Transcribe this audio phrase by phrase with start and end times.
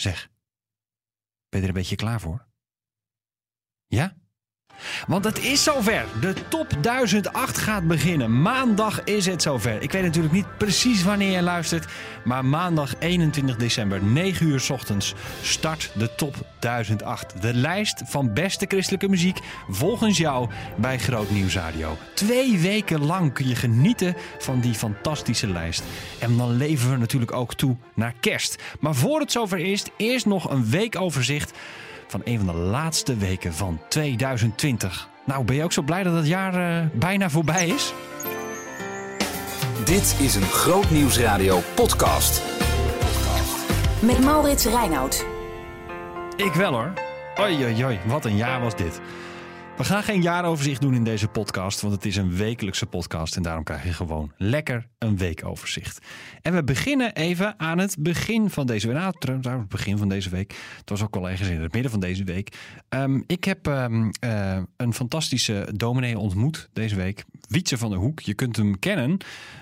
[0.00, 0.30] Zeg,
[1.48, 2.48] ben je er een beetje klaar voor?
[3.86, 4.16] Ja?
[5.06, 6.04] Want het is zover.
[6.20, 8.42] De top 1008 gaat beginnen.
[8.42, 9.82] Maandag is het zover.
[9.82, 11.86] Ik weet natuurlijk niet precies wanneer je luistert.
[12.24, 17.42] Maar maandag 21 december, 9 uur ochtends, start de top 1008.
[17.42, 19.38] De lijst van beste christelijke muziek
[19.68, 21.96] volgens jou bij Groot Nieuws Radio.
[22.14, 25.82] Twee weken lang kun je genieten van die fantastische lijst.
[26.18, 28.62] En dan leven we natuurlijk ook toe naar kerst.
[28.80, 31.52] Maar voor het zover is, eerst nog een weekoverzicht
[32.10, 35.08] van een van de laatste weken van 2020.
[35.24, 37.92] Nou, ben je ook zo blij dat het jaar uh, bijna voorbij is?
[39.84, 42.42] Dit is een Groot Nieuwsradio podcast.
[44.00, 45.26] Met Maurits Reinoud.
[46.36, 46.92] Ik wel hoor.
[47.40, 49.00] Oi, oi, oi, wat een jaar was dit.
[49.80, 53.42] We gaan geen jaaroverzicht doen in deze podcast, want het is een wekelijkse podcast en
[53.42, 56.06] daarom krijg je gewoon lekker een weekoverzicht.
[56.42, 58.96] En we beginnen even aan het begin van deze week.
[58.96, 60.54] Nou, trouwens, het begin van deze week.
[60.76, 62.56] Het was ook ergens in het midden van deze week.
[62.88, 67.24] Um, ik heb um, uh, een fantastische dominee ontmoet deze week.
[67.48, 68.20] Wietse van der Hoek.
[68.20, 69.16] Je kunt hem kennen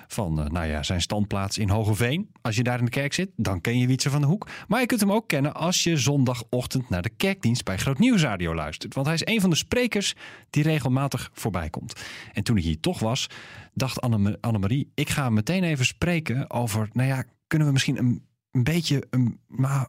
[0.08, 2.30] van uh, nou ja, zijn standplaats in Hogeveen.
[2.42, 4.48] Als je daar in de kerk zit, dan ken je Wietse van der Hoek.
[4.68, 8.54] Maar je kunt hem ook kennen als je zondagochtend naar de kerkdienst bij Groot Nieuwsradio
[8.54, 8.94] luistert.
[8.94, 10.14] Want hij is een van de sprekers
[10.50, 12.00] die regelmatig voorbij komt.
[12.32, 13.26] En toen ik hier toch was,
[13.74, 14.00] dacht
[14.40, 19.06] Annemarie, ik ga meteen even spreken over, nou ja, kunnen we misschien een, een beetje
[19.10, 19.40] een,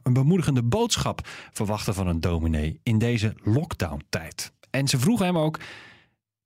[0.02, 4.52] een bemoedigende boodschap verwachten van een dominee in deze lockdown-tijd?
[4.70, 5.60] En ze vroegen hem ook,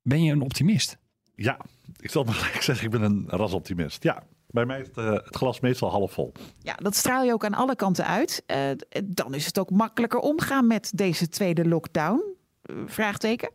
[0.03, 0.99] ben je een optimist?
[1.35, 1.57] Ja,
[2.01, 4.03] ik zal maar gelijk zeggen, ik ben een rasoptimist.
[4.03, 4.23] Ja,
[4.55, 6.33] bij mij is het, uh, het, glas meestal half vol.
[6.59, 8.43] Ja, dat straal je ook aan alle kanten uit.
[8.47, 8.59] Uh,
[9.05, 12.25] dan is het ook makkelijker omgaan met deze tweede lockdown?
[12.71, 13.51] Uh, vraagteken?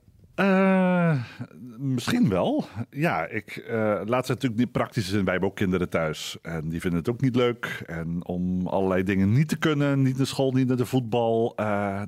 [1.77, 2.65] Misschien wel.
[2.89, 3.63] Ja, ik
[4.05, 5.23] laat ze natuurlijk niet praktisch zijn.
[5.23, 6.37] Wij hebben ook kinderen thuis.
[6.41, 7.83] En die vinden het ook niet leuk.
[7.85, 11.53] En om allerlei dingen niet te kunnen, niet naar school, niet naar de voetbal.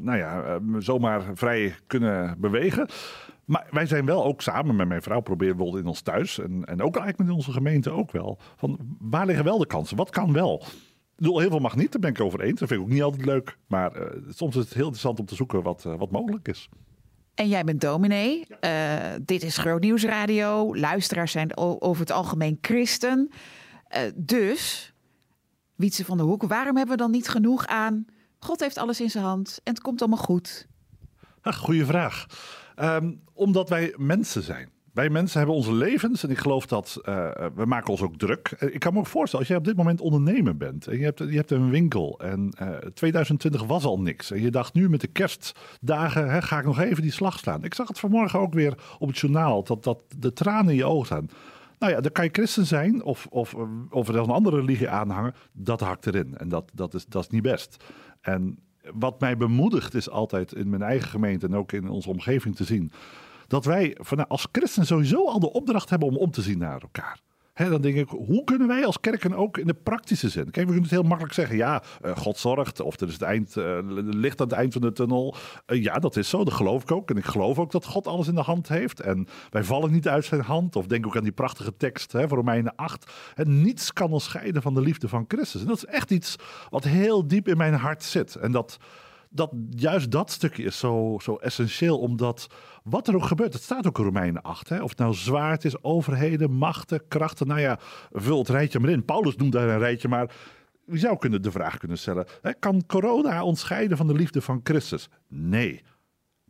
[0.01, 2.87] Nou ja, zomaar vrij kunnen bewegen.
[3.51, 6.39] Maar wij zijn wel ook samen met mijn vrouw proberen we in ons thuis.
[6.39, 8.39] En, en ook eigenlijk met onze gemeente ook wel.
[8.55, 9.97] Van waar liggen wel de kansen?
[9.97, 10.63] Wat kan wel?
[10.63, 12.59] Ik bedoel, heel veel mag niet, daar ben ik over eens.
[12.59, 13.57] Dat vind ik ook niet altijd leuk.
[13.67, 13.91] Maar
[14.29, 16.69] soms is het heel interessant om te zoeken wat, wat mogelijk is.
[17.35, 18.45] En jij bent dominee.
[18.61, 20.75] Uh, dit is Groot Nieuwsradio.
[20.75, 23.31] Luisteraars zijn over het algemeen christen.
[24.15, 24.93] Dus,
[25.75, 28.05] Wietse van der Hoek, waarom hebben we dan niet genoeg aan...
[28.39, 30.67] God heeft alles in zijn hand en het komt allemaal goed?
[31.41, 32.25] Ach, goeie vraag.
[32.79, 34.69] Um, omdat wij mensen zijn.
[34.93, 38.51] Wij mensen hebben onze levens en ik geloof dat uh, we maken ons ook druk.
[38.59, 41.19] Ik kan me ook voorstellen, als jij op dit moment ondernemer bent en je hebt,
[41.19, 44.31] je hebt een winkel en uh, 2020 was al niks.
[44.31, 47.63] En je dacht nu met de kerstdagen hè, ga ik nog even die slag slaan.
[47.63, 50.85] Ik zag het vanmorgen ook weer op het journaal, dat, dat de tranen in je
[50.85, 51.29] ogen staan.
[51.79, 53.55] Nou ja, dan kan je christen zijn of, of,
[53.89, 55.33] of er een andere religie aanhangen.
[55.51, 57.83] Dat hakt erin en dat, dat, is, dat is niet best.
[58.21, 58.59] En
[58.93, 62.63] wat mij bemoedigt is altijd in mijn eigen gemeente en ook in onze omgeving te
[62.63, 62.91] zien
[63.47, 63.97] dat wij
[64.27, 67.19] als christen sowieso al de opdracht hebben om om te zien naar elkaar.
[67.61, 70.43] He, dan denk ik, hoe kunnen wij als kerken ook in de praktische zin?
[70.43, 73.21] Kijk, we kunnen het heel makkelijk zeggen, ja, uh, God zorgt, of er is het
[73.21, 75.35] eind, uh, aan het eind van de tunnel.
[75.67, 77.09] Uh, ja, dat is zo, dat geloof ik ook.
[77.09, 78.99] En ik geloof ook dat God alles in de hand heeft.
[78.99, 80.75] En wij vallen niet uit zijn hand.
[80.75, 83.11] Of denk ook aan die prachtige tekst hè, voor Romeinen 8.
[83.35, 85.61] En niets kan ons scheiden van de liefde van Christus.
[85.61, 86.35] En dat is echt iets
[86.69, 88.35] wat heel diep in mijn hart zit.
[88.35, 88.77] En dat,
[89.33, 92.47] dat juist dat stukje is zo, zo essentieel, omdat
[92.83, 94.69] wat er ook gebeurt, het staat ook in Romeinen 8.
[94.69, 94.81] Hè?
[94.81, 97.47] Of het nou zwaard is, overheden, machten, krachten.
[97.47, 97.79] Nou ja,
[98.11, 99.05] vul het rijtje maar in.
[99.05, 100.31] Paulus noemt daar een rijtje, maar
[100.85, 104.41] wie zou kunnen de vraag kunnen stellen: hè, kan corona ons scheiden van de liefde
[104.41, 105.09] van Christus?
[105.27, 105.83] Nee.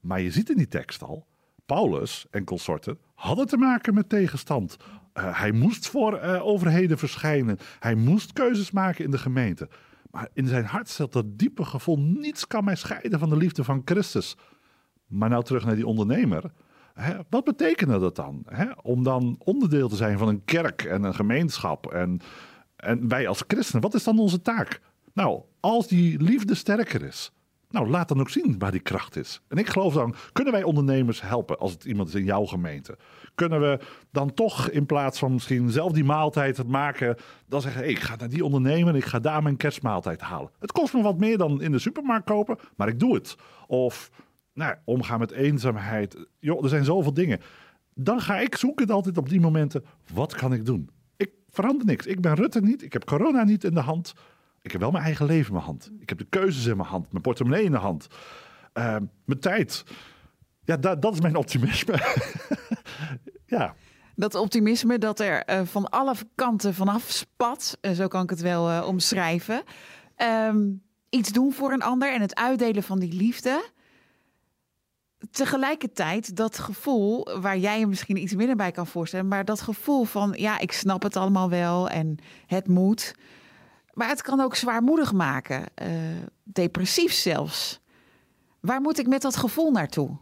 [0.02, 1.28] Maar je ziet in die tekst al,
[1.66, 4.78] Paulus en consorten hadden te maken met tegenstand.
[5.14, 7.58] Uh, hij moest voor uh, overheden verschijnen.
[7.80, 9.70] Hij moest keuzes maken in de gemeente.
[10.12, 13.64] Maar in zijn hart zat dat diepe gevoel: niets kan mij scheiden van de liefde
[13.64, 14.36] van Christus.
[15.08, 16.52] Maar nou terug naar die ondernemer.
[17.30, 18.46] Wat betekende dat dan?
[18.82, 21.92] Om dan onderdeel te zijn van een kerk en een gemeenschap.
[21.92, 22.20] En,
[22.76, 24.82] en wij als christenen, wat is dan onze taak?
[25.14, 27.32] Nou, als die liefde sterker is,
[27.72, 29.42] nou laat dan ook zien waar die kracht is.
[29.48, 32.98] En ik geloof dan, kunnen wij ondernemers helpen als het iemand is in jouw gemeente?
[33.36, 33.80] Kunnen we
[34.12, 37.16] dan toch in plaats van misschien zelf die maaltijd maken,
[37.48, 40.52] dan zeggen: ik ga naar die ondernemer en ik ga daar mijn kerstmaaltijd halen.
[40.60, 43.36] Het kost me wat meer dan in de supermarkt kopen, maar ik doe het.
[43.68, 44.10] Of
[44.54, 46.28] nou, omgaan met eenzaamheid.
[46.40, 47.40] Joh, er zijn zoveel dingen.
[47.94, 50.90] Dan ga ik zoeken altijd op die momenten, wat kan ik doen?
[51.18, 52.06] Ik verander niks.
[52.06, 54.14] Ik ben Rutte niet, ik heb corona niet in de hand.
[54.62, 55.92] Ik heb wel mijn eigen leven in mijn hand.
[56.00, 58.08] Ik heb de keuzes in mijn hand, mijn portemonnee in de hand.
[58.74, 59.84] Uh, mijn tijd.
[60.64, 62.00] Ja, dat, is mijn optimisme.
[63.46, 63.76] ja.
[64.16, 68.42] Dat optimisme dat er uh, van alle kanten vanaf spat, uh, zo kan ik het
[68.42, 69.64] wel uh, omschrijven.
[70.18, 73.70] Um, iets doen voor een ander en het uitdelen van die liefde.
[75.32, 80.04] Tegelijkertijd dat gevoel waar jij je misschien iets minder bij kan voorstellen, maar dat gevoel
[80.04, 83.16] van ja, ik snap het allemaal wel en het moet.
[83.94, 85.88] Maar het kan ook zwaarmoedig maken, uh,
[86.44, 87.80] depressief zelfs.
[88.60, 90.18] Waar moet ik met dat gevoel naartoe?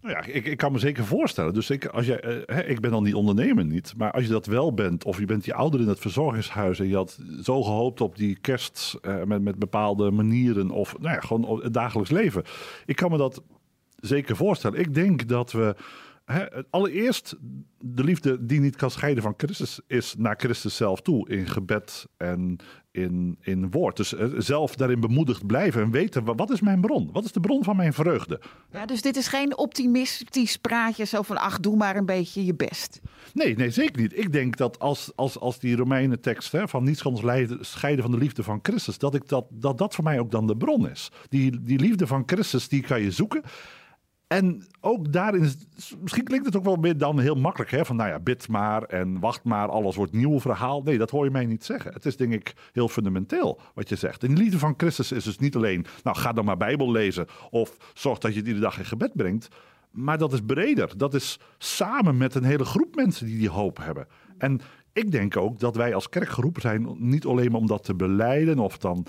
[0.00, 1.54] Nou ja, ik, ik kan me zeker voorstellen.
[1.54, 3.94] Dus ik, als jij, uh, ik ben dan die ondernemer niet.
[3.96, 6.80] Maar als je dat wel bent, of je bent die ouder in het verzorgingshuis.
[6.80, 10.70] en je had zo gehoopt op die kerst uh, met, met bepaalde manieren.
[10.70, 12.42] of nou ja, gewoon het dagelijks leven.
[12.86, 13.42] Ik kan me dat
[13.96, 14.80] zeker voorstellen.
[14.80, 15.74] Ik denk dat we
[16.70, 17.36] allereerst
[17.78, 22.06] de liefde die niet kan scheiden van Christus is naar Christus zelf toe in gebed
[22.16, 22.58] en
[22.92, 23.96] in, in woord.
[23.96, 27.10] Dus eh, zelf daarin bemoedigd blijven en weten wat is mijn bron?
[27.12, 28.40] Wat is de bron van mijn vreugde?
[28.72, 32.54] Ja, dus dit is geen optimistisch praatje zo van ach, doe maar een beetje je
[32.54, 33.00] best.
[33.32, 34.18] Nee, nee, zeker niet.
[34.18, 37.16] Ik denk dat als, als, als die Romeinen tekst hè, van niets kan
[37.60, 40.46] scheiden van de liefde van Christus, dat, ik dat, dat dat voor mij ook dan
[40.46, 41.10] de bron is.
[41.28, 43.42] Die, die liefde van Christus, die kan je zoeken.
[44.32, 45.50] En ook daarin,
[46.00, 47.84] misschien klinkt het ook wel meer dan heel makkelijk, hè?
[47.84, 50.82] van nou ja, bid maar en wacht maar, alles wordt nieuw verhaal.
[50.82, 51.92] Nee, dat hoor je mij niet zeggen.
[51.92, 54.22] Het is denk ik heel fundamenteel wat je zegt.
[54.22, 57.26] En de liefde van Christus is dus niet alleen, nou ga dan maar Bijbel lezen
[57.50, 59.48] of zorg dat je het iedere dag in gebed brengt.
[59.90, 60.96] Maar dat is breder.
[60.96, 64.06] Dat is samen met een hele groep mensen die die hoop hebben.
[64.38, 64.60] En
[64.92, 68.58] ik denk ook dat wij als kerk geroepen zijn, niet alleen om dat te beleiden
[68.58, 69.06] of dan,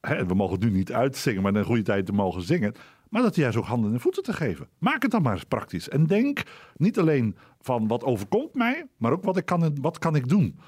[0.00, 2.74] hè, we mogen het nu niet uitzingen, maar in een goede tijd te mogen zingen.
[3.12, 4.68] Maar dat juist ook handen en voeten te geven.
[4.78, 5.88] Maak het dan maar eens praktisch.
[5.88, 6.42] En denk
[6.76, 10.58] niet alleen van wat overkomt mij, maar ook wat, ik kan, wat kan ik doen.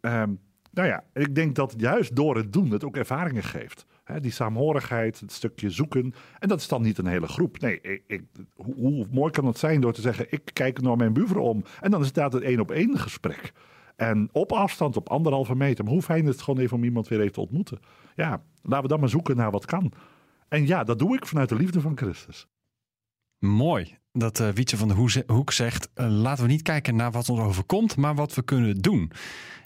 [0.00, 0.40] Um,
[0.70, 3.86] nou ja, ik denk dat juist door het doen het ook ervaringen geeft.
[4.20, 6.14] die saamhorigheid, het stukje zoeken.
[6.38, 7.60] En dat is dan niet een hele groep.
[7.60, 8.22] Nee, ik, ik,
[8.54, 11.64] hoe, mooi kan het zijn door te zeggen: ik kijk naar mijn buurvrouw om.
[11.80, 13.52] En dan is het een één op één gesprek.
[13.96, 15.84] En op afstand, op anderhalve meter.
[15.84, 17.78] Maar hoe fijn is het gewoon even om iemand weer even te ontmoeten?
[18.14, 19.92] Ja, laten we dan maar zoeken naar wat kan.
[20.48, 22.46] En ja, dat doe ik vanuit de liefde van Christus.
[23.38, 27.28] Mooi dat uh, Wietse van de Hoek zegt: uh, laten we niet kijken naar wat
[27.28, 29.12] ons overkomt, maar wat we kunnen doen.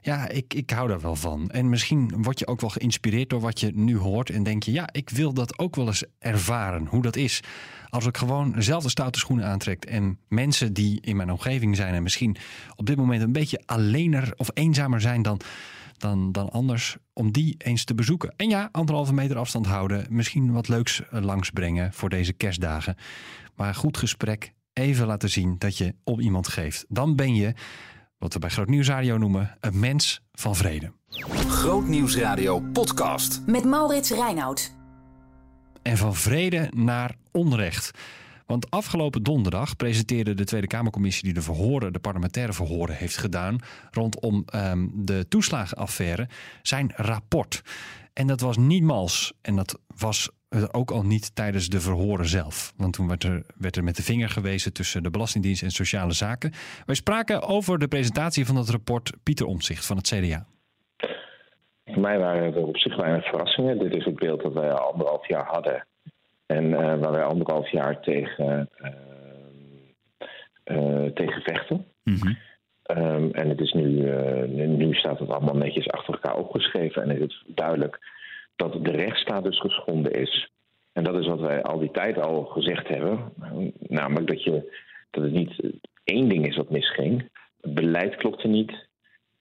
[0.01, 1.51] Ja, ik, ik hou daar wel van.
[1.51, 4.73] En misschien word je ook wel geïnspireerd door wat je nu hoort en denk je:
[4.73, 7.41] ja, ik wil dat ook wel eens ervaren, hoe dat is.
[7.89, 11.95] Als ik gewoon zelf de stoute schoenen aantrek en mensen die in mijn omgeving zijn
[11.95, 12.37] en misschien
[12.77, 15.41] op dit moment een beetje alleener of eenzamer zijn dan
[16.03, 18.35] dan, dan anders om die eens te bezoeken.
[18.37, 20.07] En ja, anderhalve meter afstand houden.
[20.11, 22.97] Misschien wat leuks eh, langsbrengen voor deze kerstdagen.
[23.55, 26.85] Maar goed gesprek, even laten zien dat je op iemand geeft.
[26.89, 27.55] Dan ben je,
[28.19, 30.93] wat we bij Groot Nieuwsradio noemen, een mens van vrede.
[31.49, 33.43] Groot Nieuwsradio podcast.
[33.47, 34.75] Met Maurits Reinoud.
[35.83, 37.91] En van vrede naar onrecht.
[38.47, 43.59] Want afgelopen donderdag presenteerde de Tweede Kamercommissie die de verhoren, de parlementaire verhoren heeft gedaan
[43.91, 46.29] rondom um, de toeslagenaffaire,
[46.63, 47.63] zijn rapport.
[48.13, 49.33] En dat was niet mals.
[49.43, 50.31] En dat was
[50.73, 52.73] ook al niet tijdens de verhoren zelf.
[52.77, 56.13] Want toen werd er, werd er met de vinger gewezen tussen de Belastingdienst en Sociale
[56.13, 56.53] Zaken.
[56.87, 60.47] Wij spraken over de presentatie van dat rapport Pieter Omtzigt van het CDA.
[61.85, 63.79] Voor mij waren er op zich weinig verrassingen.
[63.79, 65.87] Dit is het beeld dat wij al anderhalf jaar hadden
[66.47, 68.71] en uh, waar wij anderhalf jaar tegen,
[70.65, 71.85] uh, tegen vechten.
[72.03, 72.37] Mm
[72.97, 73.87] um, en het is nu,
[74.67, 77.03] nu staat het allemaal netjes achter elkaar opgeschreven.
[77.03, 77.99] En is het duidelijk
[78.57, 80.51] dat de rechtsstaat dus geschonden is.
[80.93, 83.33] En dat is wat wij al die tijd al gezegd hebben.
[83.79, 84.81] Namelijk dat, je,
[85.11, 85.63] dat het niet
[86.05, 87.29] één ding is wat misging.
[87.61, 88.89] Het beleid klopte niet.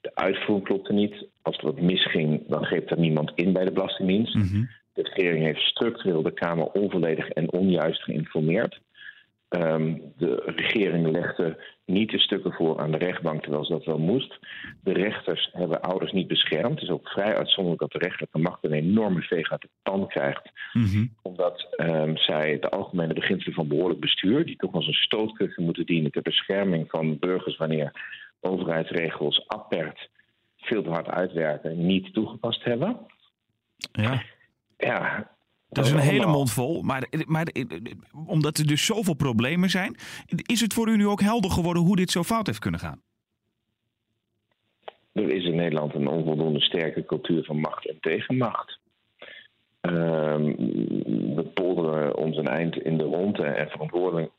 [0.02, 1.26] De uitvoering klopte niet.
[1.42, 4.36] Als er wat misging, dan greep er niemand in bij de Belastingdienst.
[4.36, 4.70] Mm
[5.04, 8.80] de regering heeft structureel de Kamer onvolledig en onjuist geïnformeerd.
[9.50, 13.98] Um, de regering legde niet de stukken voor aan de rechtbank terwijl ze dat wel
[13.98, 14.40] moest.
[14.84, 16.74] De rechters hebben ouders niet beschermd.
[16.74, 20.08] Het is ook vrij uitzonderlijk dat de rechterlijke macht een enorme veeg uit de pan
[20.08, 20.52] krijgt.
[20.74, 25.64] Mm Omdat um, zij de algemene beginselen van behoorlijk bestuur, die toch als een stootkussen
[25.64, 27.92] moeten dienen ter bescherming van burgers wanneer
[28.40, 30.10] overheidsregels apert
[30.58, 32.98] veel te hard uitwerken, niet toegepast hebben.
[33.92, 34.24] Ja.
[34.82, 35.32] Ja,
[35.70, 36.82] dat is een hele mond vol.
[36.82, 37.48] Maar, maar
[38.26, 39.96] omdat er dus zoveel problemen zijn,
[40.46, 43.02] is het voor u nu ook helder geworden hoe dit zo fout heeft kunnen gaan?
[45.12, 48.80] Er is in Nederland een onvoldoende sterke cultuur van macht en tegenmacht.
[49.82, 50.56] Um,
[51.36, 54.30] we polderen ons een eind in de ronde en verantwoording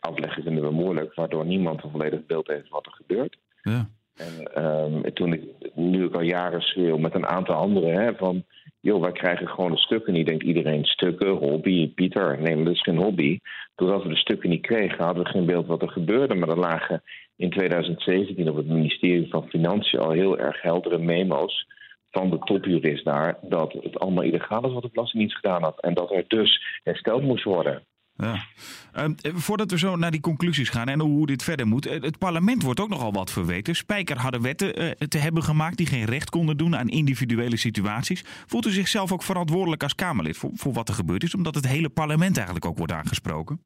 [0.00, 3.36] afleggen vinden we moeilijk, waardoor niemand een volledig beeld heeft wat er gebeurt.
[3.62, 3.88] Ja.
[4.14, 5.42] En um, toen ik
[5.80, 8.44] nu ik al jaren schreeuw met een aantal anderen hè, van
[8.80, 10.26] joh, wij krijgen gewoon de stukken niet.
[10.26, 12.40] Denkt iedereen stukken, hobby, Pieter.
[12.40, 13.38] Nee, dat is geen hobby.
[13.74, 16.34] Doordat we de stukken niet kregen, hadden we geen beeld wat er gebeurde.
[16.34, 17.02] Maar er lagen
[17.36, 21.66] in 2017 op het ministerie van Financiën al heel erg heldere memo's
[22.10, 25.80] van de topjurist daar dat het allemaal illegaal is wat de Belastingdienst gedaan had.
[25.80, 27.82] En dat er dus hersteld moest worden.
[28.20, 28.44] Ja.
[28.92, 31.86] Ehm, eh, voordat we zo naar die conclusies gaan en hoe dit verder moet.
[31.86, 33.74] eh, Het parlement wordt ook nogal wat verweten.
[33.76, 38.24] Spijker hadden wetten eh, te hebben gemaakt die geen recht konden doen aan individuele situaties.
[38.46, 41.34] Voelt u zichzelf ook verantwoordelijk als Kamerlid voor, voor wat er gebeurd is?
[41.34, 43.62] Omdat het hele parlement eigenlijk ook wordt aangesproken?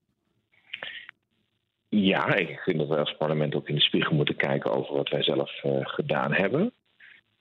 [1.88, 5.08] Ja, ik vind dat wij als parlement ook in de spiegel moeten kijken over wat
[5.08, 5.50] wij zelf
[5.82, 6.72] gedaan hebben.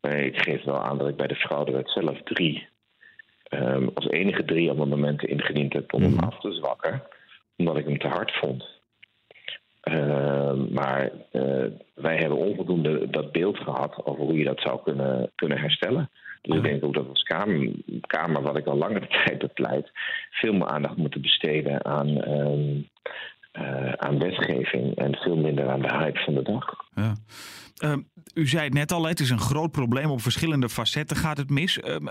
[0.01, 2.67] Ik geef wel aan dat ik bij de fraudewet zelf drie,
[3.53, 7.03] ehm, als enige drie amendementen ingediend heb om hem af te zwakken,
[7.57, 8.81] omdat ik hem te hard vond.
[9.81, 15.31] Ehm, maar eh, wij hebben onvoldoende dat beeld gehad over hoe je dat zou kunnen,
[15.35, 16.09] kunnen herstellen.
[16.41, 19.91] Dus ik denk ook dat als kamer, kamer, wat ik al langere tijd bepleit,
[20.31, 22.81] veel meer aandacht moeten besteden aan, ehm,
[23.53, 26.65] eh, aan wetgeving en veel minder aan de hype van de dag.
[26.95, 27.15] Ja.
[27.77, 27.99] Ehm,
[28.33, 30.09] u zei het net al, het is een groot probleem.
[30.09, 31.79] Op verschillende facetten gaat het mis.
[31.79, 32.07] Ehm,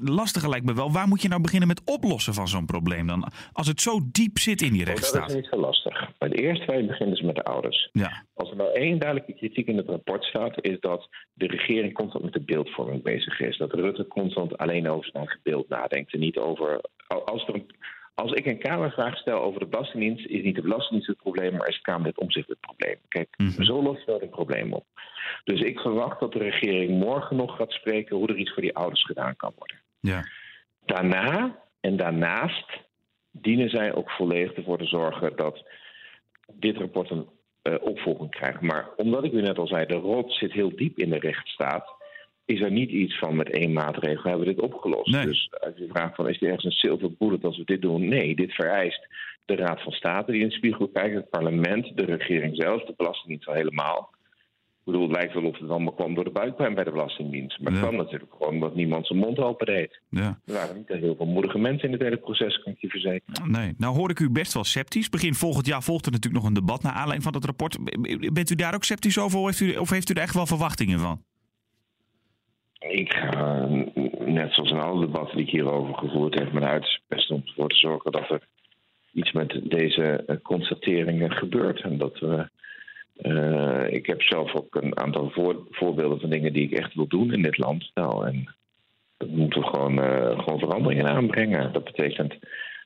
[0.00, 0.92] lastige lijkt me wel.
[0.92, 3.28] Waar moet je nou beginnen met oplossen van zo'n probleem dan?
[3.52, 5.28] Als het zo diep zit in die Oh, dat rechtsstaat.
[5.28, 6.00] is niet zo lastig.
[6.18, 7.88] Maar het eerste waar je begint is met de ouders.
[7.92, 8.24] Ja.
[8.34, 12.24] Als er nou één duidelijke kritiek in het rapport staat, is dat de regering constant
[12.24, 13.56] met de beeldvorming bezig is.
[13.58, 16.80] Dat Rutte constant alleen over zijn eigen beeld nadenkt en niet over.
[17.24, 17.74] Als, er een-
[18.14, 21.68] als ik een Kamervraag stel over de Belastingdienst, is niet de Belastingdienst het probleem, maar
[21.68, 22.96] is het Kamerlid omzicht het probleem.
[23.08, 23.62] Kijk, Mhm.
[23.62, 24.86] zo lost je wel een probleem op.
[25.44, 28.76] Dus ik verwacht dat de regering morgen nog gaat spreken hoe er iets voor die
[28.76, 29.80] ouders gedaan kan worden.
[30.00, 30.24] Ja.
[30.84, 32.70] Daarna en daarnaast
[33.30, 35.68] dienen zij ook volledig ervoor te zorgen dat
[36.52, 37.28] dit rapport een
[37.62, 38.60] eh, opvolging krijgt.
[38.60, 41.94] Maar omdat ik u net al zei, de rot zit heel diep in de rechtsstaat,
[42.44, 45.12] is er niet iets van met één maatregel hebben we dit opgelost.
[45.12, 45.26] Nee.
[45.26, 48.08] Dus als je vraagt van is er ergens een silver bullet als we dit doen?
[48.08, 49.06] Nee, dit vereist
[49.44, 52.94] de Raad van State die in de spiegel kijkt, het parlement, de regering zelf, de
[52.96, 54.10] Belastingdienst al helemaal.
[54.84, 57.58] Ik bedoel, het lijkt wel of het allemaal kwam door de buikpijn bij de Belastingdienst.
[57.60, 57.86] Maar het Ja.
[57.88, 60.00] kwam natuurlijk gewoon omdat niemand zijn mond open deed.
[60.10, 60.38] ja.
[60.46, 63.50] Er waren niet heel veel moedige mensen in het hele proces, kan ik je verzekeren.
[63.50, 65.08] Nee, nou hoor ik u best wel sceptisch.
[65.08, 67.78] Begin volgend jaar volgt er natuurlijk nog een debat naar aanleiding van het rapport.
[68.32, 70.46] Bent u daar ook sceptisch over of heeft u, of heeft u er echt wel
[70.46, 71.22] verwachtingen van?
[72.88, 77.00] Ik ga, eh, net zoals in alle debatten die ik hierover gevoerd heb, mijn uiterste
[77.08, 78.40] best om ervoor te zorgen dat er
[79.12, 81.80] iets met deze eh, constateringen gebeurt.
[81.80, 82.48] En dat we.
[83.16, 87.06] eh, ik heb zelf ook een aantal voor- voorbeelden van dingen die ik echt wil
[87.08, 87.90] doen in dit land.
[87.94, 88.54] Nou, en
[89.16, 91.72] dat moeten we gewoon, eh, gewoon veranderingen aanbrengen.
[91.72, 92.34] Dat betekent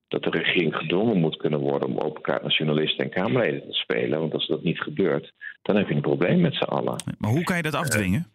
[0.09, 3.73] dat de regering gedwongen moet kunnen worden om open kaart naar journalisten en Kamerleden te
[3.73, 4.21] spelen.
[4.21, 6.97] Want als dat niet gebeurt, dan heb je een probleem met z'n allen.
[7.19, 8.27] Maar hoe kan je dat afdwingen?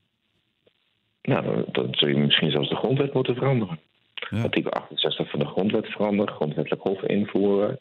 [1.21, 3.79] Nou, dan, dan zul je misschien zelfs de grondwet moeten veranderen.
[4.29, 4.41] Ja.
[4.41, 7.77] Artikel 68 van de grondwet veranderen, grondwettelijk hof invoeren.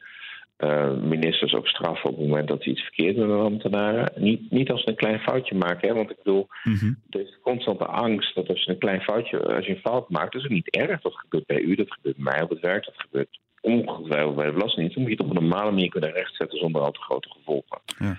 [0.56, 4.12] eh, ministers ook straffen op het moment dat ze iets verkeerd doen met ambtenaren.
[4.16, 6.92] Niet, niet als ze een klein foutje maken, hè, want ik bedoel, Mhm.
[7.11, 10.32] er is constante angst dat als je een klein foutje, als je een fout maakt,
[10.32, 11.00] dat is het niet erg.
[11.00, 14.47] Dat gebeurt bij u, dat gebeurt bij mij op het werk, dat gebeurt ongetwijfeld bij
[14.47, 14.94] de Belastingdienst.
[14.94, 17.78] Dan moet je het op een normale manier kunnen rechtzetten zonder al te grote gevolgen.
[17.99, 18.16] Ja.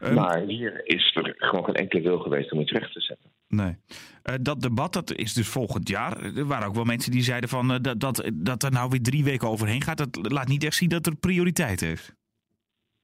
[0.00, 3.30] Maar hier is er gewoon geen enkele wil geweest om iets recht te zetten.
[3.48, 3.76] Nee.
[4.22, 6.36] Eh, dat debat dat is dus volgend jaar.
[6.36, 9.02] Er waren ook wel mensen die zeiden van, eh, dat, dat, dat er nou weer
[9.02, 9.98] drie weken overheen gaat.
[9.98, 12.14] Dat laat niet echt zien dat er prioriteit heeft.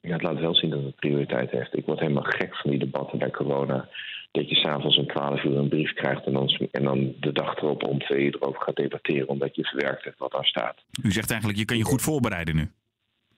[0.01, 1.77] Ja, het laat wel zien dat het prioriteit heeft.
[1.77, 3.89] Ik word helemaal gek van die debatten bij corona.
[4.33, 7.57] Dat je s'avonds om 12 uur een brief krijgt en dan, en dan de dag
[7.57, 9.29] erop om twee uur erover gaat debatteren.
[9.29, 10.85] Omdat je verwerkt hebt wat daar staat.
[11.03, 12.71] U zegt eigenlijk, je kan je goed voorbereiden nu.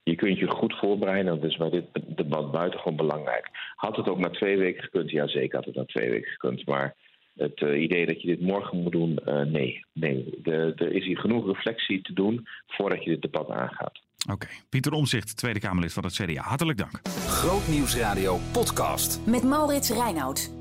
[0.09, 1.41] Je kunt je goed voorbereiden.
[1.41, 1.85] Dat is bij dit
[2.17, 3.49] debat buitengewoon belangrijk.
[3.77, 5.11] Had het ook na twee weken gekund?
[5.11, 6.67] Ja, zeker had het na twee weken gekund.
[6.67, 6.95] Maar
[7.37, 9.85] het eh, idee dat je dit morgen moet doen, eh, nee.
[9.93, 10.39] nee.
[10.43, 14.01] De, er is hier genoeg reflectie te doen voordat je dit debat aangaat.
[14.31, 14.47] Oké.
[14.69, 16.43] Pieter Omzicht, Tweede Kamerlid van het CDA.
[16.43, 17.01] Hartelijk dank.
[17.09, 19.27] Grootnieuwsradio podcast.
[19.27, 20.57] Met Maurits Reinoud.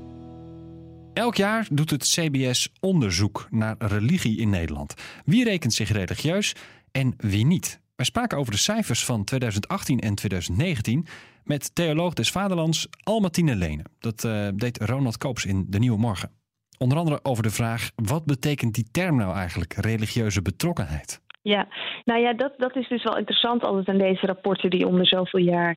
[1.12, 4.94] Elk jaar doet het CBS onderzoek naar religie in Nederland.
[5.24, 6.54] Wie rekent zich religieus
[6.92, 7.80] en wie niet?
[7.98, 11.06] Wij spraken over de cijfers van 2018 en 2019
[11.44, 13.84] met theoloog des Vaderlands Almatine Lene.
[13.98, 16.30] Dat eh, deed Ronald Koops in De Nieuwe Morgen.
[16.78, 21.20] Onder andere over de vraag: wat betekent die term nou eigenlijk, religieuze betrokkenheid?
[21.42, 21.68] Ja,
[22.04, 25.06] nou ja, dat, dat is dus wel interessant altijd aan deze rapporten die om de
[25.06, 25.76] zoveel jaar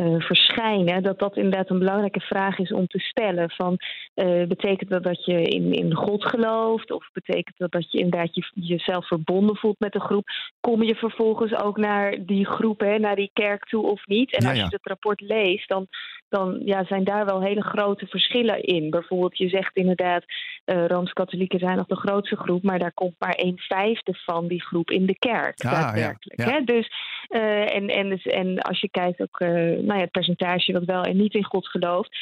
[0.00, 1.02] uh, verschijnen.
[1.02, 3.50] Dat dat inderdaad een belangrijke vraag is om te stellen.
[3.50, 3.78] Van,
[4.14, 6.90] uh, betekent dat dat je in, in God gelooft?
[6.92, 10.28] Of betekent dat dat je inderdaad je, jezelf verbonden voelt met een groep?
[10.60, 14.32] Kom je vervolgens ook naar die groep, hè, naar die kerk toe of niet?
[14.32, 14.64] En Ja, als ja.
[14.64, 15.86] je het rapport leest, dan,
[16.28, 18.90] dan ja, zijn daar wel hele grote verschillen in.
[18.90, 20.24] Bijvoorbeeld, je zegt inderdaad,
[20.66, 24.62] uh, Rooms-Katholieken zijn nog de grootste groep, maar daar komt maar een vijfde van die
[24.62, 25.64] groep in de kerk.
[25.64, 26.40] Ah, daadwerkelijk.
[26.40, 26.50] ja.
[26.50, 26.60] Hè?
[26.64, 26.90] Dus,
[27.30, 30.84] uh, en, en, dus, en als je kijkt ook uh, nou ja, het percentage wat
[30.84, 32.16] wel en niet in God gelooft.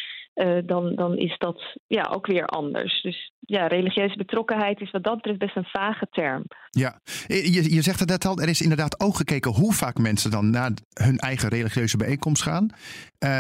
[0.65, 3.03] dan, dan is dat ja, ook weer anders.
[3.03, 6.45] Dus ja, religieuze betrokkenheid is wat dat betreft best een vage term.
[6.71, 10.31] Ja, je, je zegt het net al, er is inderdaad ook gekeken hoe vaak mensen
[10.31, 12.71] dan naar hun eigen religieuze bijeenkomst gaan.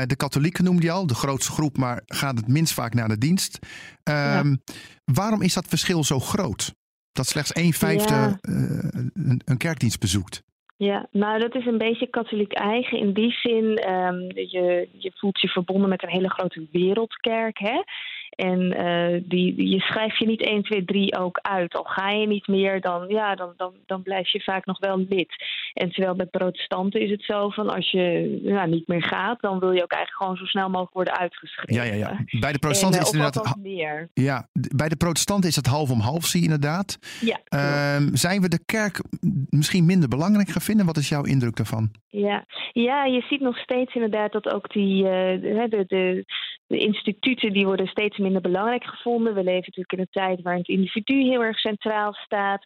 [0.06, 3.18] de katholieken noemde je al, de grootste groep, maar gaat het minst vaak naar de
[3.18, 3.58] dienst.
[4.02, 4.56] Ehm,
[5.04, 6.74] waarom is dat verschil zo groot?
[7.12, 10.46] Dat slechts een vijfde een, een kerkdienst bezoekt.
[10.78, 12.98] Ja, nou dat is een beetje katholiek eigen.
[12.98, 17.58] In die zin, um, je, je voelt je verbonden met een hele grote wereldkerk.
[17.58, 17.82] Hè?
[18.30, 21.74] En uh, die, je schrijft je niet 1, 2, 3 ook uit.
[21.74, 25.06] Al ga je niet meer, dan, ja, dan, dan, dan blijf je vaak nog wel
[25.08, 25.34] lid.
[25.74, 29.58] En terwijl bij protestanten is het zo van als je ja, niet meer gaat, dan
[29.58, 31.74] wil je ook eigenlijk gewoon zo snel mogelijk worden uitgeschreven.
[31.74, 32.38] Ja, ja, ja.
[32.40, 33.56] Bij de protestanten en, is het inderdaad.
[33.62, 34.08] Meer.
[34.14, 36.98] Ja, bij de protestanten is het half om half, zie je inderdaad.
[37.20, 37.40] Ja.
[37.48, 39.02] Uh, zijn we de kerk
[39.50, 40.86] misschien minder belangrijk gaan vinden?
[40.86, 41.90] Wat is jouw indruk daarvan?
[42.08, 46.24] Ja, ja je ziet nog steeds inderdaad dat ook die, uh, de, de,
[46.68, 49.34] de instituten die worden steeds minder belangrijk gevonden.
[49.34, 52.64] We leven natuurlijk in een tijd waar het individu heel erg centraal staat.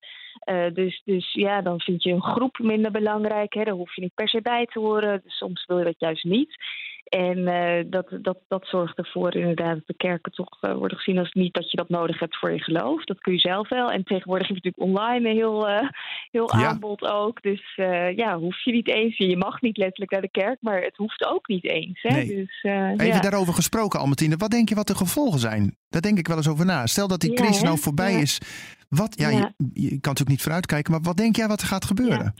[0.50, 3.54] Uh, dus, dus ja, dan vind je een groep minder belangrijk.
[3.54, 3.64] Hè.
[3.64, 5.20] Daar hoef je niet per se bij te horen.
[5.24, 6.56] Dus soms wil je dat juist niet.
[7.04, 11.18] En uh, dat, dat, dat zorgt ervoor inderdaad dat de kerken toch uh, worden gezien
[11.18, 13.04] als niet dat je dat nodig hebt voor je geloof.
[13.04, 13.90] Dat kun je zelf wel.
[13.90, 15.88] En tegenwoordig heb je natuurlijk online een heel, uh,
[16.30, 16.66] heel ja.
[16.66, 17.42] aanbod ook.
[17.42, 17.72] Dus
[18.16, 19.16] ja, hoef je niet eens.
[19.16, 22.02] Je mag niet letterlijk naar de kerk, maar het hoeft ook niet eens.
[22.02, 22.16] Hè?
[22.16, 22.26] Nee.
[22.26, 23.20] Dus, Even ja.
[23.20, 24.36] daarover gesproken, Albertine.
[24.36, 25.76] Wat denk je wat de gevolgen zijn?
[25.88, 26.86] Daar denk ik wel eens over na.
[26.86, 28.40] Stel dat die crisis Ja, nou voorbij is.
[28.88, 29.52] Wat, ja, Ja.
[29.56, 32.34] Je, je kan natuurlijk niet vooruitkijken, maar wat denk jij wat er gaat gebeuren?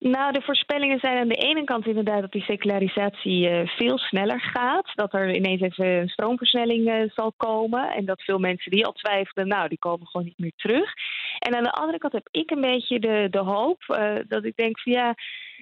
[0.00, 4.40] Nou, de voorspellingen zijn aan de ene kant inderdaad dat die secularisatie eh, veel sneller
[4.40, 4.90] gaat.
[4.94, 7.90] Dat er ineens even een stroomversnelling eh, zal komen.
[7.90, 10.92] En dat veel mensen die al twijfelden, nou, die komen gewoon niet meer terug.
[11.38, 14.56] En aan de andere kant heb ik een beetje de, de hoop eh, dat ik
[14.56, 15.14] denk van ja.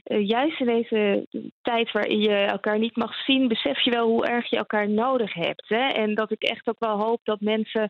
[0.04, 1.26] juist in deze
[1.62, 5.34] tijd waarin je elkaar niet mag zien, besef je wel hoe erg je elkaar nodig
[5.34, 5.68] hebt.
[5.68, 5.88] Hè?
[5.88, 7.88] En dat ik echt ook wel hoop dat mensen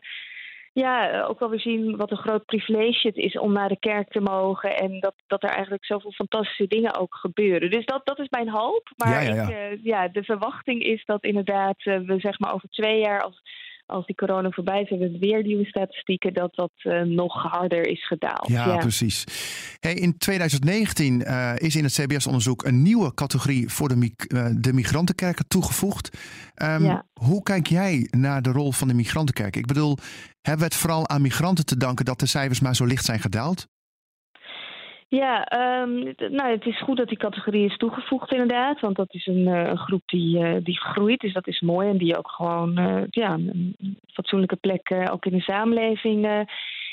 [0.79, 3.79] ja, eh, ook wel weer zien wat een groot privilege het is om naar de
[3.79, 4.77] kerk te mogen.
[4.77, 7.71] En dat, dat er eigenlijk zoveel fantastische dingen ook gebeuren.
[7.71, 8.89] Dus dat, dat is mijn hoop.
[8.97, 9.43] Maar Ja, ja, ja.
[9.43, 13.21] Ik, eh, ja, de verwachting is dat inderdaad eh, we zeg maar over twee jaar,
[13.21, 13.41] als,
[13.87, 17.87] als die corona voorbij is, hebben we weer nieuwe statistieken, dat dat eh, nog harder
[17.87, 18.47] is gedaald.
[18.47, 19.23] Ja, precies.
[19.79, 24.73] Hey, in 2019 eh, is in het CBS-onderzoek een nieuwe categorie voor de, eh, de
[24.73, 26.17] migrantenkerken toegevoegd.
[26.53, 27.05] Ehm, Ja.
[27.13, 29.55] Hoe kijk jij naar de rol van de migrantenkerk?
[29.55, 29.97] Ik bedoel,
[30.41, 33.19] hebben we het vooral aan migranten te danken dat de cijfers maar zo licht zijn
[33.19, 33.67] gedaald?
[35.09, 35.43] Ja,
[36.15, 38.79] t- nou, het is goed dat die categorie is toegevoegd inderdaad.
[38.79, 41.19] Want dat is een, eh, groep die, eh, die groeit.
[41.19, 41.89] Dus dat is mooi.
[41.89, 43.75] En die ook gewoon eh, ja, een
[44.13, 46.45] fatsoenlijke plek ook in de samenleving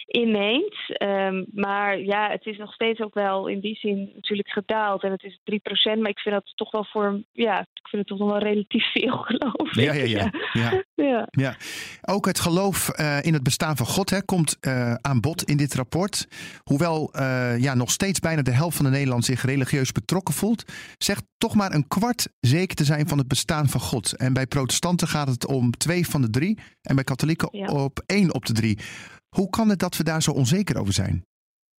[0.07, 0.77] inneemt.
[0.87, 5.03] Ehm, maar ja, het is nog steeds ook wel in die zin natuurlijk gedaald.
[5.03, 6.01] En het is 3%.
[6.01, 7.23] Maar ik vind dat toch wel voor...
[7.33, 9.75] Ja, ik vind het toch nog wel relatief veel geloof.
[9.75, 10.31] Ja, ja, ja.
[10.53, 10.85] ja.
[10.95, 11.29] ja.
[11.31, 11.57] Ja,
[12.03, 15.57] ook het geloof eh, in het bestaan van God hè, komt eh, aan bod in
[15.57, 16.29] dit rapport.
[16.63, 20.65] Hoewel eh, ja, nog steeds bijna de helft van de Nederlanders zich religieus betrokken voelt,
[20.99, 24.17] zegt toch maar een kwart zeker te zijn van het bestaan van God.
[24.17, 27.67] En bij protestanten gaat het om twee van de drie en bij katholieken Ja.
[27.67, 28.79] op één op de drie.
[29.35, 31.25] Hoe kan het dat we daar zo onzeker over zijn?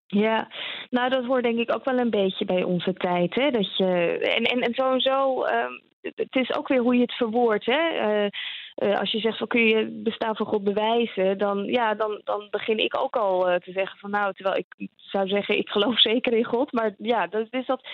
[0.07, 0.47] Ja,
[0.89, 3.35] nou dat hoort denk ik ook wel een beetje bij onze tijd.
[3.35, 3.51] Hè?
[3.51, 7.65] Dat je, en, en, en sowieso, ehm, het is ook weer hoe je het verwoordt.
[7.65, 7.89] Hè?
[7.89, 8.27] Eh,
[8.75, 12.47] eh, als je zegt van kun je bestaan van God bewijzen, dan, ja, dan, dan
[12.51, 15.99] begin ik ook al eh, te zeggen van nou, terwijl ik zou zeggen ik geloof
[15.99, 16.71] zeker in God.
[16.71, 17.87] Maar ja, dat is dat.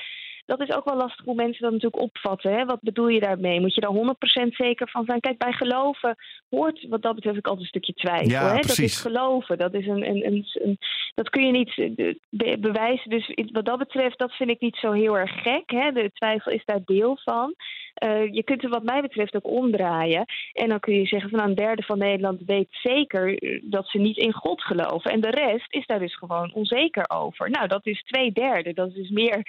[0.58, 2.54] Dat is ook wel lastig hoe mensen dat natuurlijk opvatten.
[2.54, 2.66] Hè?
[2.66, 3.60] Wat bedoel je daarmee?
[3.60, 5.20] Moet je daar 100% zeker van zijn?
[5.20, 6.16] Kijk, bij geloven
[6.50, 8.30] hoort wat dat betreft ook altijd een stukje twijfel.
[8.30, 8.60] Ja, hè?
[8.62, 9.58] Dat is geloven.
[9.58, 10.78] Dat, is een, een, een, een-
[11.16, 13.10] dat kun je niet eh, be- bewijzen.
[13.10, 15.64] Dus wat dat betreft, dat vind ik niet zo heel erg gek.
[15.66, 15.92] Hè?
[15.92, 17.54] De twijfel is daar deel van.
[17.94, 20.26] Eh, je kunt het wat mij betreft ook omdraaien.
[20.54, 23.88] En dan kun je zeggen van nou, een derde van Nederland weet zeker eh, dat
[23.88, 25.12] ze niet in God geloven.
[25.12, 27.50] En de rest is daar dus gewoon onzeker over.
[27.50, 28.74] Nou, dat is twee derde.
[28.74, 29.44] Dat is dus meer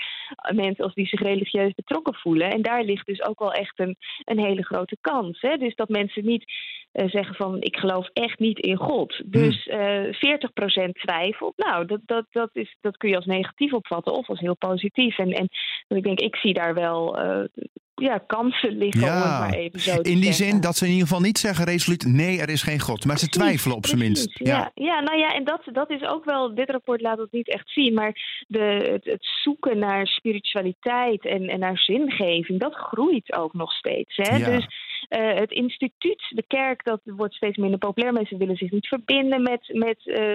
[0.54, 2.50] mensen als die zich religieus betrokken voelen.
[2.50, 5.40] En daar ligt dus ook wel echt een, een hele grote kans.
[5.40, 5.56] Hè?
[5.56, 6.44] Dus dat mensen niet
[6.92, 9.22] eh, zeggen van ik geloof echt niet in God.
[9.24, 11.56] Dus eh 40% twijfelt.
[11.56, 15.18] Nou, dat, dat, dat, is, dat kun je als negatief opvatten of als heel positief.
[15.18, 15.48] En, en
[15.88, 17.18] ik denk, ik zie daar wel
[18.02, 20.46] ja, kansen liggen om het maar even zo te in die zeggen.
[20.46, 23.04] zin dat ze in ieder geval niet zeggen resoluut nee, er is geen God.
[23.04, 24.38] Maar ze twijfelen op zijn minst.
[24.38, 24.70] Ja.
[24.74, 27.70] Ja, nou ja, en dat, dat is ook wel, dit rapport laat het niet echt
[27.70, 33.52] zien, maar de, het, het zoeken naar spiritualiteit en, en naar zingeving, dat groeit ook
[33.52, 34.16] nog steeds.
[34.16, 34.36] Hè?
[34.36, 34.50] Ja.
[34.50, 34.66] Dus
[35.08, 38.12] eh, het instituut, de kerk, dat wordt steeds minder populair.
[38.12, 40.34] Mensen willen zich niet verbinden met, met eh,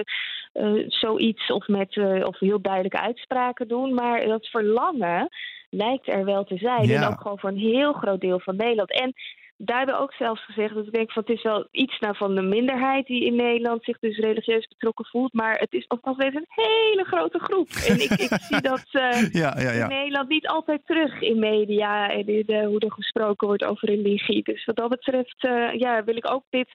[0.86, 5.28] zoiets of, met, eh, of heel duidelijke uitspraken doen, maar dat verlangen
[5.70, 6.86] lijkt er wel te zijn.
[6.86, 7.02] Ja.
[7.02, 8.92] En ook gewoon voor een heel groot deel van Nederland.
[8.92, 9.14] En
[9.60, 12.16] daar hebben we ook zelfs gezegd dat ik denk van het is wel iets nou
[12.16, 15.32] van de minderheid die in Nederland zich dus religieus betrokken voelt.
[15.32, 17.68] Maar het is nog steeds een hele grote groep.
[17.68, 19.82] En ik, ik zie dat uh, ja, ja, ja.
[19.82, 24.42] in Nederland niet altijd terug in media en in hoe er gesproken wordt over religie.
[24.42, 26.68] Dus wat dat betreft uh, ja, wil ik ook dit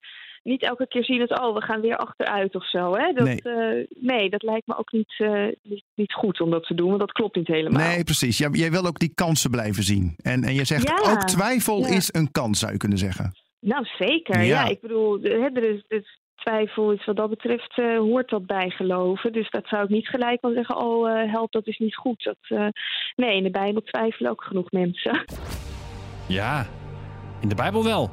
[0.44, 2.96] niet elke keer zien dat oh, we gaan weer achteruit of zo.
[2.96, 3.14] Hè?
[3.14, 3.40] Dat, Nee.
[3.44, 3.88] nee.
[4.00, 7.00] nee, dat lijkt me ook niet, uh, niet, niet, goed om dat te doen, want
[7.00, 7.88] dat klopt niet helemaal.
[7.88, 8.38] Nee, precies.
[8.38, 10.16] Jij, jij wil ook die kansen blijven zien.
[10.22, 11.88] En, en je zegt Ja, ook twijfel ja.
[11.88, 13.34] is een kans, zou je kunnen zeggen.
[13.60, 14.38] Nou, zeker.
[14.40, 14.44] Ja.
[14.44, 18.30] Ja, ik bedoel, hè, er is, er is twijfel iets wat dat betreft uh, hoort
[18.30, 19.34] dat bij geloven.
[19.34, 22.24] Dus dat zou ik niet gelijk wel zeggen, oh uh, help, dat is niet goed.
[22.24, 22.68] Dat, uh,
[23.16, 25.24] nee, in de Bijbel twijfelen ook genoeg mensen.
[26.28, 26.66] Ja,
[27.42, 28.12] in de Bijbel wel.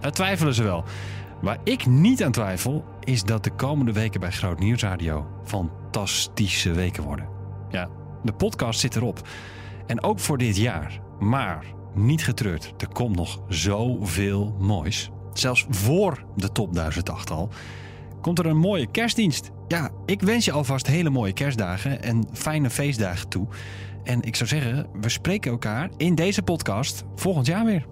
[0.00, 0.84] Daar twijfelen ze wel.
[1.40, 7.02] Waar ik niet aan twijfel, is dat de komende weken bij Groot Nieuwsradio fantastische weken
[7.02, 7.28] worden.
[7.70, 7.88] Ja,
[8.22, 9.20] de podcast zit erop.
[9.86, 11.00] En ook voor dit jaar.
[11.18, 15.10] Maar niet getreurd, er komt nog zoveel moois.
[15.32, 17.48] Zelfs voor de top 1008 al.
[18.20, 19.50] Komt er een mooie kerstdienst.
[19.68, 23.46] Ja, ik wens je alvast hele mooie kerstdagen en fijne feestdagen toe.
[24.04, 27.86] En ik zou zeggen, we spreken elkaar in deze podcast volgend jaar weer.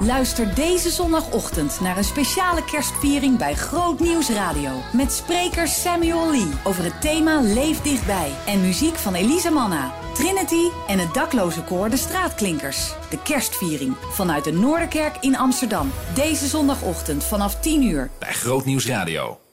[0.00, 4.70] Luister deze zondagochtend naar een speciale kerstviering bij Groot Nieuws Radio.
[4.92, 8.30] Met spreker Samuel Lee over het thema Leef dichtbij.
[8.46, 12.92] En muziek van Elisa Manna, Trinity en het dakloze koor De Straatklinkers.
[13.10, 15.90] De kerstviering vanuit de Noorderkerk in Amsterdam.
[16.14, 18.10] Deze zondagochtend vanaf 10 uur.
[18.18, 19.45] Bij Groot Nieuws Radio.